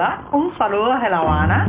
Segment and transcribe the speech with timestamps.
[0.00, 1.68] Un saludo desde La Habana.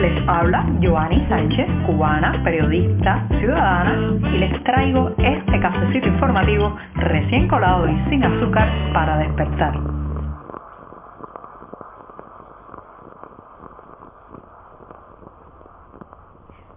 [0.00, 7.88] Les habla Giovanni Sánchez, cubana, periodista, ciudadana, y les traigo este cafecito informativo recién colado
[7.88, 9.80] y sin azúcar para despertar.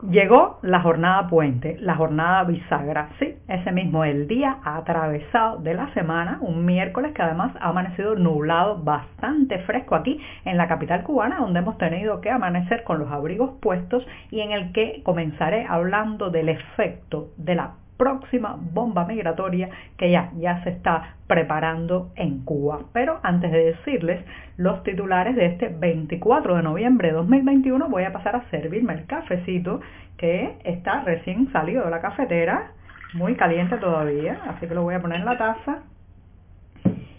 [0.10, 5.93] Llegó la jornada puente, la jornada bisagra, sí, ese mismo el día atravesado de la
[5.93, 11.40] semana, un miércoles que además ha amanecido nublado, bastante fresco aquí en la capital cubana,
[11.40, 16.29] donde hemos tenido que amanecer con los abrigos puestos y en el que comenzaré hablando
[16.29, 22.81] del efecto de la próxima bomba migratoria que ya, ya se está preparando en Cuba.
[22.91, 24.25] Pero antes de decirles
[24.57, 29.05] los titulares de este 24 de noviembre de 2021, voy a pasar a servirme el
[29.05, 29.81] cafecito
[30.18, 32.71] que está recién salido de la cafetera,
[33.13, 35.83] muy caliente todavía, así que lo voy a poner en la taza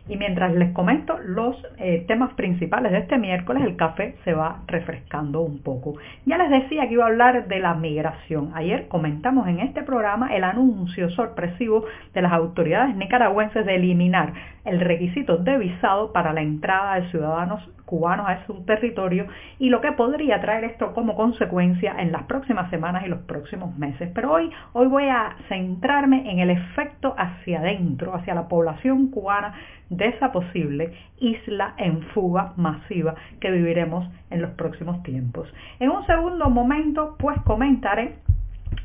[0.07, 4.61] y mientras les comento los eh, temas principales de este miércoles, el café se va
[4.67, 5.95] refrescando un poco.
[6.27, 8.51] Ya les decía que iba a hablar de la migración.
[8.55, 14.35] Ayer comentamos en este programa el anuncio sorpresivo de las autoridades nicaragüenses de eliminar
[14.67, 19.27] el requisito de visado para la entrada de ciudadanos cubanos a su territorio
[19.59, 23.77] y lo que podría traer esto como consecuencia en las próximas semanas y los próximos
[23.77, 24.11] meses.
[24.15, 29.55] Pero hoy, hoy voy a centrarme en el efecto hacia adentro, hacia la población cubana
[29.91, 35.53] de esa posible isla en fuga masiva que viviremos en los próximos tiempos.
[35.79, 38.17] En un segundo momento, pues comentaré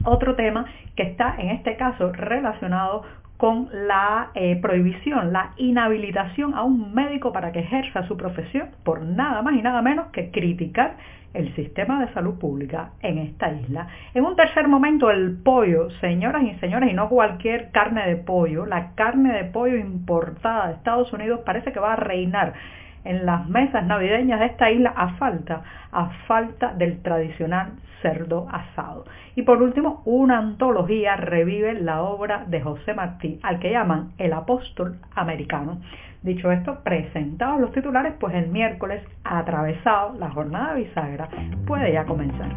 [0.04, 3.04] otro tema que está en este caso relacionado
[3.40, 9.02] con la eh, prohibición, la inhabilitación a un médico para que ejerza su profesión por
[9.02, 10.98] nada más y nada menos que criticar
[11.34, 13.88] el sistema de salud pública en esta isla.
[14.14, 18.66] En un tercer momento, el pollo, señoras y señores, y no cualquier carne de pollo,
[18.66, 22.56] la carne de pollo importada de Estados Unidos parece que va a reinar
[23.04, 25.62] en las mesas navideñas de esta isla a falta,
[25.92, 29.06] a falta del tradicional cerdo asado.
[29.36, 34.34] Y por último, una antología revive la obra de José Martí, al que llaman el
[34.34, 35.80] apóstol americano.
[36.22, 41.30] Dicho esto, presentados los titulares, pues el miércoles, atravesado la jornada bisagra,
[41.66, 42.50] puede ya comenzar.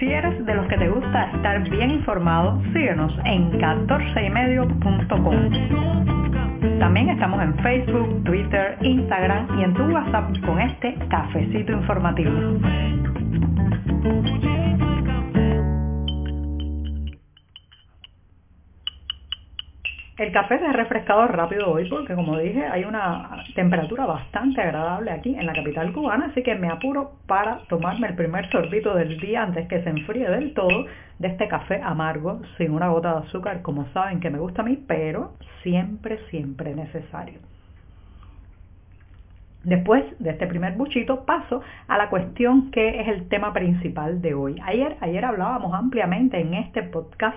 [0.00, 6.23] Si eres de los que te gusta estar bien informado, síguenos en 14ymedio.com.
[6.78, 12.32] También estamos en Facebook, Twitter, Instagram y en tu WhatsApp con este cafecito informativo.
[20.16, 25.10] El café se ha refrescado rápido hoy porque, como dije, hay una temperatura bastante agradable
[25.10, 29.18] aquí en la capital cubana, así que me apuro para tomarme el primer sorbito del
[29.18, 30.86] día antes que se enfríe del todo
[31.18, 34.64] de este café amargo sin una gota de azúcar, como saben que me gusta a
[34.64, 35.32] mí, pero
[35.62, 37.38] siempre, siempre necesario.
[39.64, 44.34] Después de este primer buchito paso a la cuestión que es el tema principal de
[44.34, 44.60] hoy.
[44.62, 47.36] Ayer, ayer hablábamos ampliamente en este podcast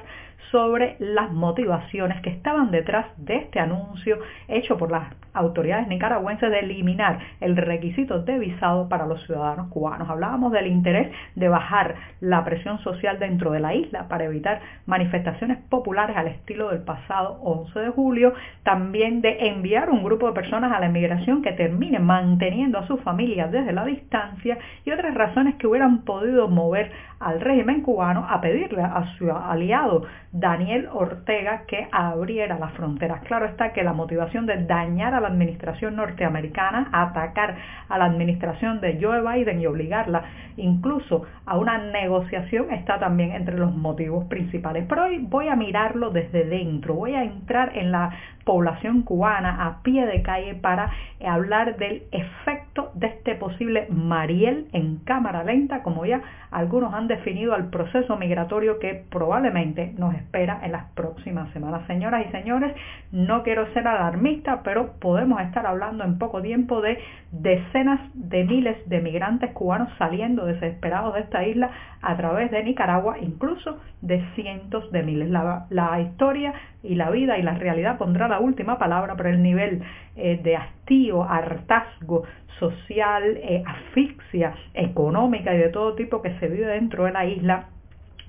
[0.51, 6.59] sobre las motivaciones que estaban detrás de este anuncio hecho por las autoridades nicaragüenses de
[6.59, 10.09] eliminar el requisito de visado para los ciudadanos cubanos.
[10.09, 15.57] Hablábamos del interés de bajar la presión social dentro de la isla para evitar manifestaciones
[15.69, 18.33] populares al estilo del pasado 11 de julio,
[18.63, 23.01] también de enviar un grupo de personas a la emigración que termine manteniendo a sus
[23.01, 28.39] familias desde la distancia y otras razones que hubieran podido mover al régimen cubano a
[28.41, 33.22] pedirle a su aliado Daniel Ortega que abriera las fronteras.
[33.22, 37.55] Claro está que la motivación de dañar a la administración norteamericana, atacar
[37.90, 40.23] a la administración de Joe Biden y obligarla
[40.58, 44.85] incluso a una negociación está también entre los motivos principales.
[44.87, 48.11] Pero hoy voy a mirarlo desde dentro, voy a entrar en la
[48.47, 50.90] población cubana a pie de calle para
[51.26, 57.53] hablar del efecto de este posible Mariel en cámara lenta, como ya algunos han definido
[57.53, 61.85] al proceso migratorio que probablemente nos espera en las próximas semanas.
[61.88, 62.73] Señoras y señores,
[63.11, 66.97] no quiero ser alarmista, pero podemos estar hablando en poco tiempo de
[67.32, 71.70] decenas de miles de migrantes cubanos saliendo desesperados de esta isla
[72.02, 75.29] a través de Nicaragua, incluso de cientos de miles.
[75.29, 76.53] La, historia
[76.84, 79.81] y la vida y la realidad pondrá la última palabra, pero el nivel
[80.16, 82.23] eh, de hastío, hartazgo
[82.59, 87.67] social, eh, asfixia económica y de todo tipo que se vive dentro de la isla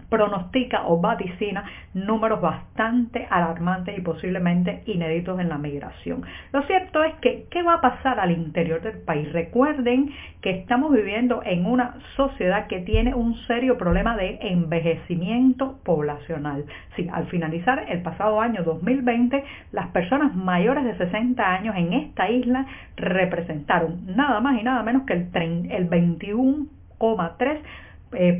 [0.08, 1.64] pronostica o vaticina
[1.94, 6.22] números bastante alarmantes y posiblemente inéditos en la migración.
[6.52, 9.32] Lo cierto es que, ¿qué va a pasar al interior del país?
[9.32, 10.10] Recuerden
[10.40, 16.64] que estamos viviendo en una sociedad que tiene un serio problema de envejecimiento poblacional.
[16.96, 22.31] Sí, al finalizar el pasado año 2020, las personas mayores de 60 años en esta
[22.31, 22.66] isla
[22.96, 25.28] representaron nada más y nada menos que el,
[25.70, 27.58] el 21,3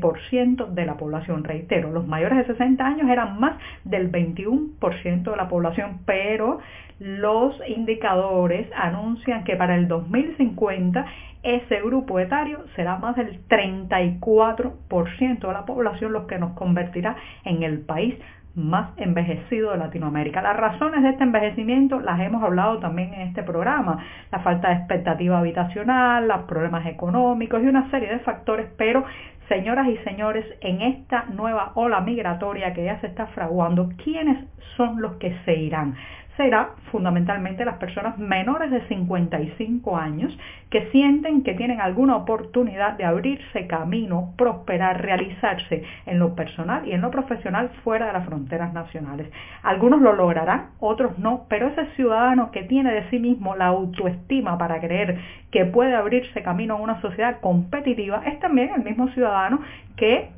[0.01, 1.43] por ciento de la población.
[1.43, 6.59] Reitero, los mayores de 60 años eran más del 21% de la población, pero
[6.99, 11.05] los indicadores anuncian que para el 2050
[11.43, 17.15] ese grupo etario será más del 34% de la población, lo que nos convertirá
[17.45, 18.15] en el país
[18.55, 20.41] más envejecido de Latinoamérica.
[20.41, 24.75] Las razones de este envejecimiento las hemos hablado también en este programa, la falta de
[24.75, 29.05] expectativa habitacional, los problemas económicos y una serie de factores, pero
[29.49, 34.45] Señoras y señores, en esta nueva ola migratoria que ya se está fraguando, ¿quiénes
[34.77, 35.95] son los que se irán?
[36.39, 40.39] Será fundamentalmente las personas menores de 55 años
[40.69, 46.93] que sienten que tienen alguna oportunidad de abrirse camino, prosperar, realizarse en lo personal y
[46.93, 49.27] en lo profesional fuera de las fronteras nacionales.
[49.63, 54.57] Algunos lo lograrán, otros no, pero ese ciudadano que tiene de sí mismo la autoestima
[54.57, 55.19] para creer
[55.51, 59.59] que puede abrirse camino a una sociedad competitiva es también el mismo ciudadano
[59.97, 60.29] que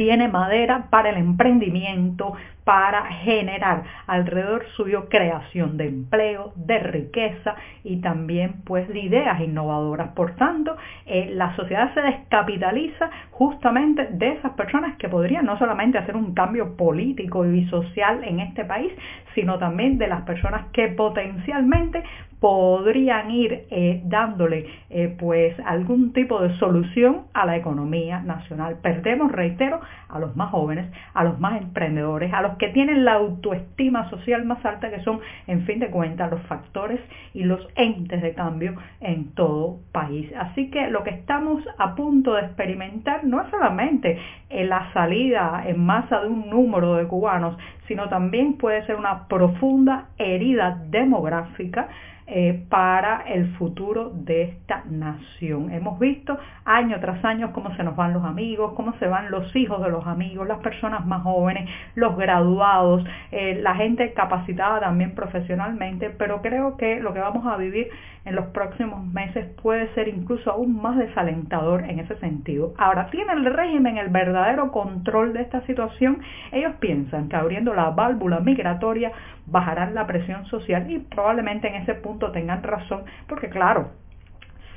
[0.00, 2.32] tiene madera para el emprendimiento,
[2.70, 10.12] para generar alrededor suyo creación de empleo, de riqueza y también pues de ideas innovadoras.
[10.12, 15.98] Por tanto, eh, la sociedad se descapitaliza justamente de esas personas que podrían no solamente
[15.98, 18.92] hacer un cambio político y social en este país,
[19.34, 22.04] sino también de las personas que potencialmente
[22.40, 28.78] podrían ir eh, dándole eh, pues algún tipo de solución a la economía nacional.
[28.82, 33.14] Perdemos, reitero, a los más jóvenes, a los más emprendedores, a los que tienen la
[33.14, 37.00] autoestima social más alta, que son, en fin de cuentas, los factores
[37.32, 40.30] y los entes de cambio en todo país.
[40.38, 44.18] Así que lo que estamos a punto de experimentar no es solamente
[44.50, 47.56] la salida en masa de un número de cubanos,
[47.88, 51.88] sino también puede ser una profunda herida demográfica
[52.32, 55.72] eh, para el futuro de esta nación.
[55.72, 59.54] Hemos visto año tras año cómo se nos van los amigos, cómo se van los
[59.56, 65.16] hijos de los amigos, las personas más jóvenes, los graduados, eh, la gente capacitada también
[65.16, 67.88] profesionalmente, pero creo que lo que vamos a vivir
[68.24, 72.74] en los próximos meses puede ser incluso aún más desalentador en ese sentido.
[72.78, 76.20] Ahora, ¿tiene el régimen el verdadero control de esta situación?
[76.52, 79.10] Ellos piensan que abriendo la válvula migratoria
[79.50, 83.90] bajarán la presión social y probablemente en ese punto tengan razón, porque claro,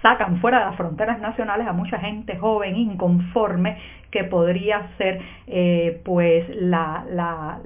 [0.01, 3.77] sacan fuera de las fronteras nacionales a mucha gente joven, inconforme,
[4.13, 7.59] que podría ser, eh, pues, la,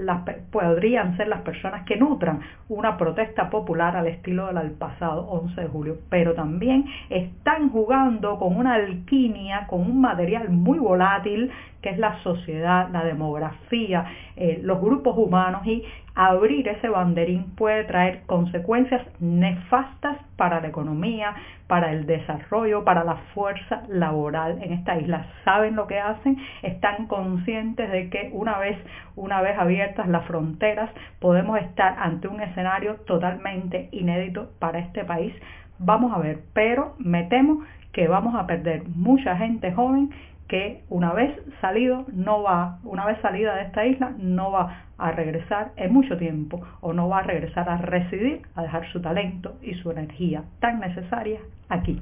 [0.49, 2.39] podrían ser las personas que nutran
[2.69, 5.97] una protesta popular al estilo del pasado 11 de julio.
[6.09, 11.51] Pero también están jugando con una alquimia, con un material muy volátil,
[11.81, 14.05] que es la sociedad, la demografía,
[14.37, 15.83] eh, los grupos humanos y
[16.15, 21.35] abrir ese banderín puede traer consecuencias nefastas para la economía,
[21.67, 25.27] para el desarrollo, para la fuerza laboral en esta isla.
[25.45, 28.77] Saben lo que hacen, están conscientes de que una vez,
[29.15, 30.89] una vez abiertas las fronteras,
[31.19, 35.33] podemos estar ante un escenario totalmente inédito para este país.
[35.79, 40.11] Vamos a ver, pero me temo que vamos a perder mucha gente joven
[40.47, 45.11] que una vez salido no va, una vez salida de esta isla no va a
[45.11, 49.57] regresar en mucho tiempo o no va a regresar a residir, a dejar su talento
[49.61, 51.39] y su energía tan necesaria
[51.69, 52.01] aquí.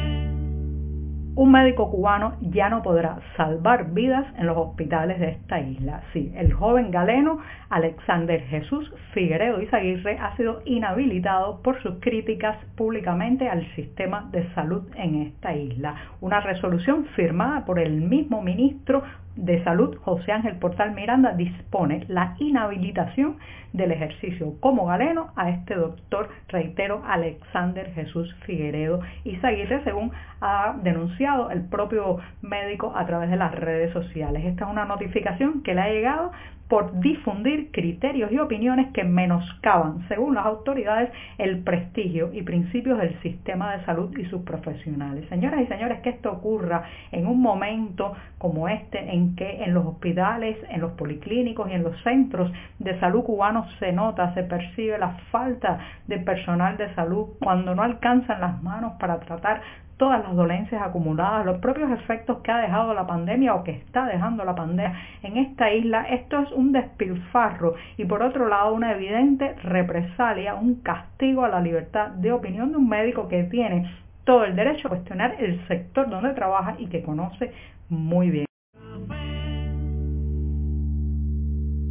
[1.35, 6.03] un médico cubano ya no podrá salvar vidas en los hospitales de esta isla.
[6.11, 13.47] Sí, el joven galeno Alexander Jesús Figueredo Izaguirre ha sido inhabilitado por sus críticas públicamente
[13.47, 15.95] al sistema de salud en esta isla.
[16.19, 19.03] Una resolución firmada por el mismo ministro
[19.35, 23.37] de Salud, José Ángel Portal Miranda, dispone la inhabilitación
[23.73, 30.11] del ejercicio como galeno a este doctor, reitero, Alexander Jesús Figueredo Izaguirre, según
[30.41, 34.43] ha denunciado el propio médico a través de las redes sociales.
[34.45, 36.31] Esta es una notificación que le ha llegado
[36.71, 43.21] por difundir criterios y opiniones que menoscaban, según las autoridades, el prestigio y principios del
[43.21, 45.27] sistema de salud y sus profesionales.
[45.27, 49.85] Señoras y señores, que esto ocurra en un momento como este en que en los
[49.85, 52.49] hospitales, en los policlínicos y en los centros
[52.79, 57.83] de salud cubanos se nota, se percibe la falta de personal de salud cuando no
[57.83, 59.61] alcanzan las manos para tratar
[60.01, 64.07] todas las dolencias acumuladas, los propios efectos que ha dejado la pandemia o que está
[64.07, 68.93] dejando la pandemia en esta isla, esto es un despilfarro y por otro lado una
[68.93, 73.91] evidente represalia, un castigo a la libertad de opinión de un médico que tiene
[74.23, 77.51] todo el derecho a cuestionar el sector donde trabaja y que conoce
[77.87, 78.45] muy bien.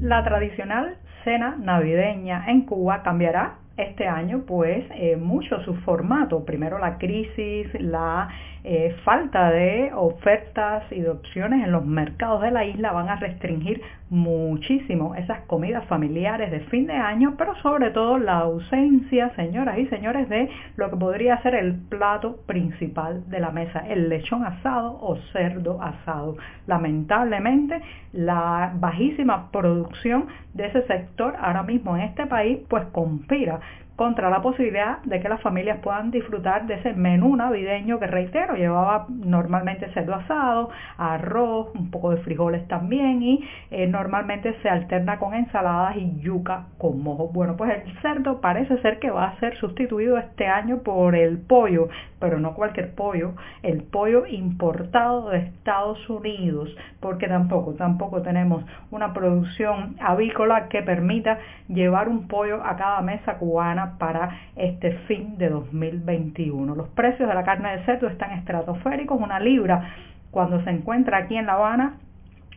[0.01, 6.45] La tradicional cena navideña en Cuba cambiará este año pues eh, mucho su formato.
[6.45, 8.29] Primero la crisis, la
[8.65, 13.17] eh, falta de ofertas y de opciones en los mercados de la isla van a
[13.17, 19.79] restringir muchísimo esas comidas familiares de fin de año, pero sobre todo la ausencia, señoras
[19.79, 24.45] y señores, de lo que podría ser el plato principal de la mesa, el lechón
[24.45, 26.37] asado o cerdo asado.
[26.67, 27.81] Lamentablemente,
[28.13, 33.61] la bajísima producción de ese sector ahora mismo en este país pues conspira
[34.01, 38.55] contra la posibilidad de que las familias puedan disfrutar de ese menú navideño que reitero,
[38.55, 45.19] llevaba normalmente cerdo asado, arroz, un poco de frijoles también y eh, normalmente se alterna
[45.19, 47.29] con ensaladas y yuca con mojo.
[47.29, 51.37] Bueno, pues el cerdo parece ser que va a ser sustituido este año por el
[51.37, 58.65] pollo, pero no cualquier pollo, el pollo importado de Estados Unidos, porque tampoco, tampoco tenemos
[58.91, 61.39] una producción avícola que permita
[61.69, 66.75] llevar un pollo a cada mesa cubana para este fin de 2021.
[66.75, 69.21] Los precios de la carne de cerdo están estratosféricos.
[69.21, 69.95] Una libra
[70.31, 71.95] cuando se encuentra aquí en La Habana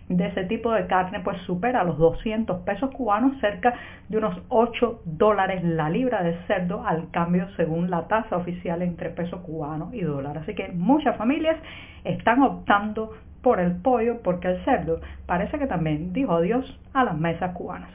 [0.10, 3.74] de ese tipo de carne pues supera los 200 pesos cubanos, cerca
[4.10, 9.10] de unos 8 dólares la libra de cerdo al cambio según la tasa oficial entre
[9.10, 10.38] peso cubano y dólar.
[10.40, 11.58] Así que muchas familias
[12.04, 13.12] están optando
[13.42, 17.92] por el pollo porque el cerdo parece que también dijo adiós a las mesas cubanas.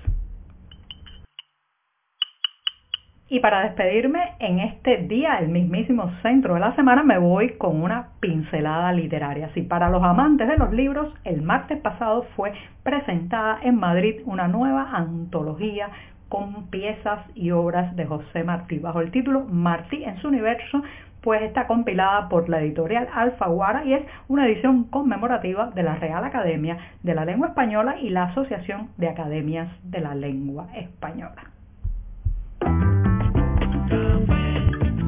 [3.31, 7.83] Y para despedirme en este día, el mismísimo centro de la semana, me voy con
[7.83, 9.51] una pincelada literaria.
[9.53, 14.49] Si para los amantes de los libros, el martes pasado fue presentada en Madrid una
[14.49, 15.91] nueva antología
[16.31, 20.83] con piezas y obras de José Martí, bajo el título Martí en su universo,
[21.21, 26.25] pues está compilada por la editorial Alfaguara y es una edición conmemorativa de la Real
[26.25, 31.58] Academia de la Lengua Española y la Asociación de Academias de la Lengua Española.